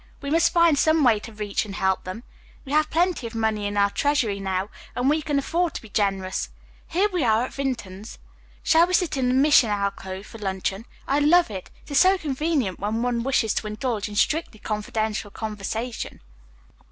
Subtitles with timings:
[0.19, 2.23] We must find some way to reach and help them.
[2.65, 5.89] We have plenty of money in our treasury now, and we can afford to be
[5.89, 6.49] generous.
[6.87, 8.17] Here we are at Vinton's.
[8.63, 10.87] Shall we sit in the mission alcove for luncheon?
[11.07, 11.69] I love it.
[11.83, 16.19] It is so convenient when one wishes to indulge in strictly confidential conversation."